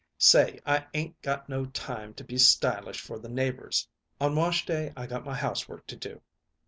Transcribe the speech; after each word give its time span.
"Say, 0.17 0.59
I 0.65 0.87
'ain't 0.95 1.21
got 1.21 1.47
no 1.47 1.65
time 1.67 2.15
to 2.15 2.23
be 2.23 2.35
stylish 2.39 2.99
for 2.99 3.19
the 3.19 3.29
neighbors. 3.29 3.87
On 4.19 4.35
wash 4.35 4.65
day 4.65 4.91
I 4.97 5.05
got 5.05 5.25
my 5.25 5.35
housework 5.35 5.85
to 5.85 5.95
do. 5.95 6.19